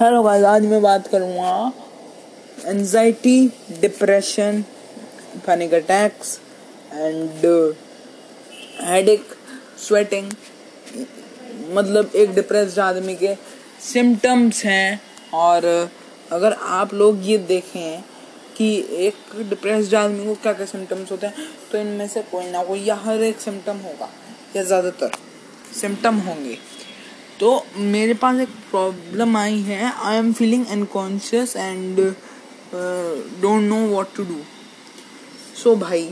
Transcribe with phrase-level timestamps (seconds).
[0.00, 1.72] Hello guys आज मैं बात करूँगा।
[2.68, 3.48] Anxiety
[3.80, 4.62] depression
[5.46, 6.38] panic attacks
[6.92, 7.44] and
[8.82, 9.34] headache
[9.78, 10.30] sweating
[11.74, 13.34] मतलब एक डिप्रेस्ड आदमी के
[13.82, 15.00] सिम्टम्स हैं।
[15.34, 15.66] और
[16.32, 18.02] अगर आप लोग ये देखें
[18.56, 18.74] कि
[19.06, 22.84] एक डिप्रेस्ड आदमी को क्या क्या सिम्टम्स होते हैं तो इनमें से कोई ना कोई
[22.84, 24.08] या हर एक सिम्टम होगा,
[24.56, 25.10] या ज़्यादातर
[25.80, 26.58] सिम्टम होंगे।
[27.40, 32.00] तो मेरे पास एक प्रॉब्लम आई है। I am feeling unconscious and
[33.42, 34.36] don't know what to do
[35.62, 36.04] so भाई,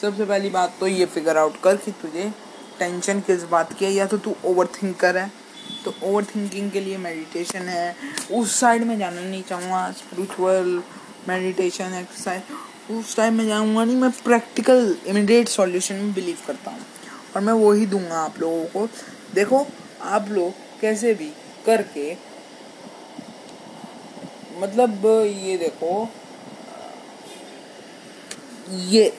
[0.00, 2.30] सबसे पहली बात तो ये फिगर आउट कर कि तुझे
[2.78, 5.30] टेंशन किस बात की है, या तो तू ओवर थिंकर है।
[5.84, 7.96] तो ओवर थिंकिंग के लिए मेडिटेशन है।
[8.32, 10.82] उस साइड में जाना नहीं चाहूँगा स्पिरिचुअल
[11.28, 16.80] मेडिटेशन एक्सरसाइज उस टाइम में जाऊँगा नहीं, मैं प्रैक्टिकल इमिडिएट सॉल्यूशन में बिलीव करता हूँ।
[17.36, 18.88] और मैं वही दूँगा आप लोगों को।
[19.34, 19.66] देखो,
[20.02, 21.30] आप लोग कैसे भी
[21.66, 22.12] करके
[24.60, 26.08] मतलब ये देखो,
[28.70, 29.12] ये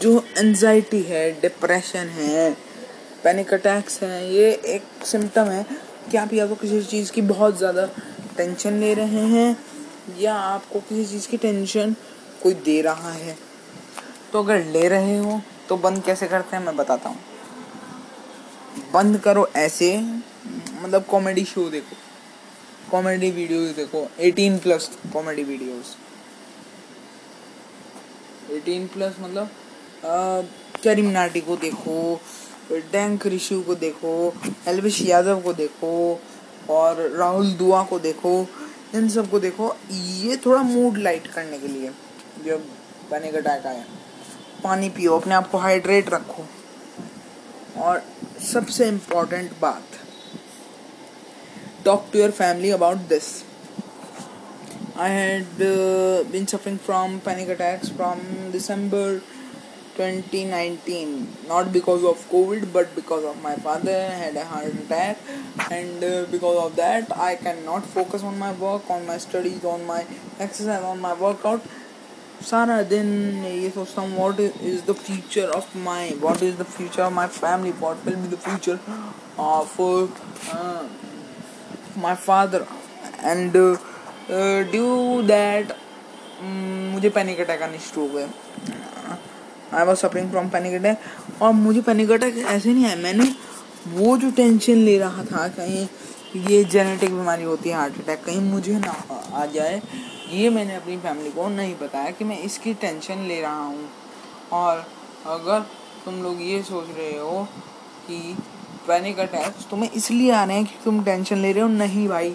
[0.00, 2.50] जो एनजाइटी है डिप्रेशन है
[3.24, 5.64] पैनिक अटैक्स हैं, ये एक सिम्टम है
[6.10, 7.86] कि आप या तो किसी चीज़ की बहुत ज़्यादा
[8.36, 9.56] टेंशन ले रहे हैं,
[10.18, 11.94] या आपको किसी चीज़ की टेंशन
[12.42, 13.36] कोई दे रहा है।
[14.32, 17.18] तो अगर ले रहे हो तो बंद कैसे करते हैं, मैं बताता हूँ।
[18.92, 20.00] बंद करो ऐसे
[20.82, 21.96] मतलब कॉमेडी शो देखो
[22.90, 25.96] कॉमेडी वीडियोस देखो 18 प्लस कॉमेडी वीडियोस
[28.50, 29.50] 18 प्लस मतलब
[30.84, 32.20] करीम नाटी को देखो,
[32.72, 34.34] डैंक ऋषि को देखो,
[34.68, 36.20] एलविश यादव को देखो,
[36.70, 38.46] और राहुल दुआ को देखो,
[38.94, 41.90] इन सबको देखो। ये थोड़ा मूड लाइट करने के लिए,
[42.44, 42.64] जब
[43.10, 43.84] बने का अटैक आया।
[44.64, 46.46] पानी पियो, अपने आप को हाइड्रेट रखो।
[47.80, 48.02] और
[48.42, 49.98] सबसे इम्पोर्टेंट बात
[51.84, 53.26] talk to your family about this
[54.98, 55.62] I had
[56.32, 58.18] been suffering from panic attacks from
[58.52, 59.20] December
[59.98, 65.18] 2019 not because of covid but because of my father had a heart attack
[65.70, 69.84] and uh, because of that i cannot focus on my work on my studies on
[69.86, 70.00] my
[70.38, 71.68] exercise on my workout
[72.40, 73.08] सारा दिन
[73.44, 77.26] ये सोचता हूँ what is the future of my what is the future of my
[77.28, 78.78] family what will be the future
[79.38, 79.80] of
[81.98, 82.66] my father
[83.24, 83.52] and
[84.70, 85.72] due that
[86.42, 88.28] मुझे panic attack आने शुरू हो गए।
[89.72, 93.34] I was suffering from panic attack और मुझे panic attack ऐसे नहीं आया। मैंने
[93.88, 95.86] वो जो टेंशन ले रहा था, कहीं
[96.48, 98.94] ये जेनेटिक बीमारी होती है हार्ट अटैक कहीं मुझे ना
[99.34, 99.80] आ जाए।
[100.32, 103.88] ये मैंने अपनी फैमिली को नहीं बताया कि मैं इसकी टेंशन ले रहा हूँ।
[104.52, 104.84] और
[105.26, 105.60] अगर
[106.04, 107.42] तुम लोग ये सोच रहे हो
[108.06, 108.36] कि
[108.86, 112.30] पैनिक अटैक्स तुम्हें इसलिए आ रहे हैं कि तुम टेंशन ले रहे हो, नहीं भाई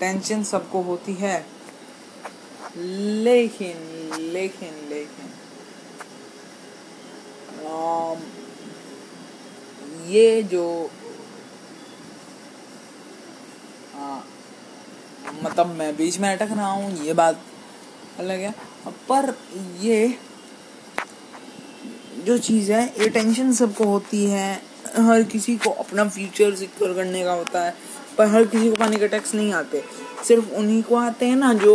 [0.00, 1.44] टेंशन सबको होती है।
[2.76, 3.76] लेकिन
[4.32, 5.28] लेकिन लेकिन
[10.08, 10.90] ये जो
[15.42, 17.40] मतलब मैं बीच में अटक रहा हूँ, ये बात
[18.18, 18.54] अलग है।
[19.08, 19.34] पर
[19.80, 20.14] ये
[22.26, 24.60] जो चीज़ है, ये टेंशन सबको होती है।
[24.98, 27.74] हर किसी को अपना फ्यूचर सिक्योर करने का होता है,
[28.18, 29.82] पर हर किसी को पानी के टैक्स नहीं आते।
[30.28, 31.74] सिर्फ़ उन्हीं को आते हैं ना जो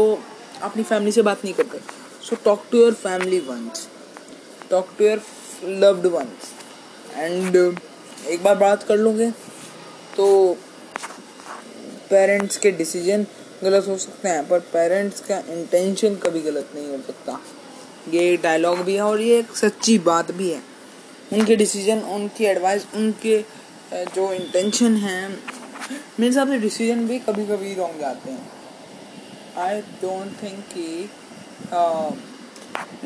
[0.61, 1.79] अपनी फैमिली से बात नहीं करते।
[2.23, 3.87] So talk to your family once
[4.69, 5.21] talk to your
[5.63, 6.53] loved ones
[7.15, 9.29] and एक बार बात कर लोगे
[10.17, 10.57] तो
[12.09, 13.25] पेरेंट्स के डिसीज़न
[13.63, 17.39] गलत हो सकते हैं पर पेरेंट्स का इंटेंशन कभी गलत नहीं हो सकता।
[18.13, 20.61] ये डायलॉग भी है और ये एक सच्ची बात भी है।
[21.33, 23.37] उनके डिसीज़न उनकी एडवाइस उनके
[24.15, 28.47] जो इंटेंशन है, मेरे हिसाब से डिसीज़न भी कभी कभी रॉन्ग जाते हैं।
[29.57, 31.09] आई डोंट थिंक कि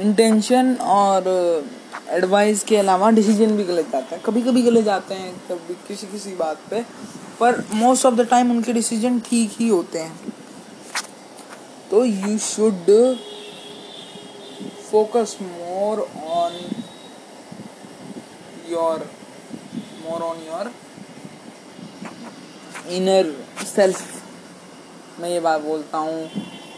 [0.01, 1.27] इंटेंशन और
[2.09, 6.07] एडवाइस के अलावा डिसीज़न भी गलत जाते हैं। कभी कभी गलत जाते हैं, कभी किसी
[6.07, 6.81] किसी बात पे,
[7.39, 10.34] पर मोस्ट ऑफ़ द टाइम उनके डिसीज़न ठीक ही होते हैं।
[11.91, 12.90] तो you should
[14.90, 16.53] focus more on
[18.70, 19.06] your
[20.03, 20.72] more on your
[22.96, 23.34] inner
[23.76, 26.30] self मैं ये बात बोलता हूँ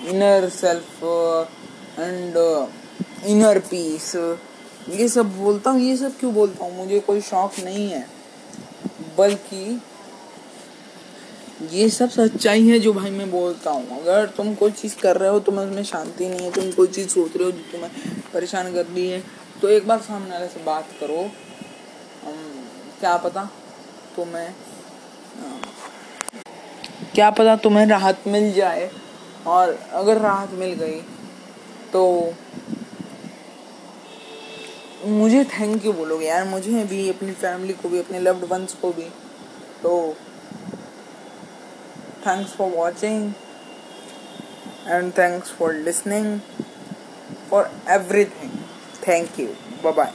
[0.10, 1.04] inner self
[2.00, 2.38] and
[3.26, 4.16] inner peace
[4.90, 6.76] ये सब बोलता हूँ, ये सब क्यों बोलता हूँ?
[6.78, 8.06] मुझे कोई शौक नहीं है,
[9.18, 9.82] बल्कि
[11.62, 15.30] ये सब सच्चाई है जो भाई मैं बोलता हूँ। अगर तुम कोई चीज़ कर रहे
[15.30, 17.92] हो तो तुम्हें उसमें शांति नहीं है। तुम कोई चीज़ सोच रहे हो जो तुम्हें
[18.34, 19.22] परेशान कर दी है।
[19.62, 21.30] तो एक बार सामने वाले से बात करो।
[23.00, 23.44] क्या पता
[24.16, 24.54] तुम्हें
[27.16, 28.90] क्या पता तुम्हें राहत मिल जाए।
[29.48, 31.00] और अगर राहत मिल गई
[31.94, 32.34] तो
[35.06, 38.92] मुझे थैंक यू बोलोगे यार। मुझे भी, अपनी फैमिली को भी, अपने लव्ड वंस को
[38.92, 39.08] भी।
[39.84, 39.92] तो
[42.22, 43.36] Thanks for watching
[44.86, 46.42] and thanks for listening
[47.50, 48.50] for everything.
[49.04, 49.56] Thank you.
[49.84, 50.14] Bye bye.